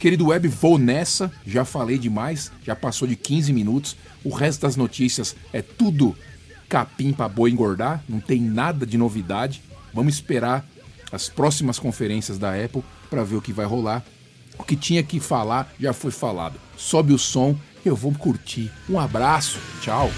Querido 0.00 0.28
web, 0.28 0.48
vou 0.48 0.78
nessa, 0.78 1.30
já 1.46 1.64
falei 1.64 1.96
demais, 1.96 2.50
já 2.64 2.74
passou 2.74 3.06
de 3.06 3.14
15 3.14 3.52
minutos. 3.52 3.96
O 4.24 4.30
resto 4.30 4.62
das 4.62 4.74
notícias 4.74 5.36
é 5.52 5.62
tudo 5.62 6.16
capim 6.68 7.12
para 7.12 7.28
boi 7.28 7.50
engordar, 7.50 8.02
não 8.08 8.18
tem 8.18 8.40
nada 8.40 8.84
de 8.84 8.98
novidade. 8.98 9.62
Vamos 9.94 10.14
esperar 10.14 10.66
as 11.12 11.28
próximas 11.28 11.78
conferências 11.78 12.38
da 12.38 12.52
Apple 12.52 12.82
para 13.10 13.22
ver 13.22 13.36
o 13.36 13.42
que 13.42 13.52
vai 13.52 13.66
rolar. 13.66 14.02
O 14.58 14.64
que 14.64 14.74
tinha 14.74 15.02
que 15.02 15.20
falar 15.20 15.72
já 15.78 15.92
foi 15.92 16.10
falado. 16.10 16.58
Sobe 16.76 17.12
o 17.12 17.18
som, 17.18 17.56
eu 17.84 17.94
vou 17.94 18.12
curtir. 18.12 18.72
Um 18.88 18.98
abraço, 18.98 19.58
tchau. 19.82 20.10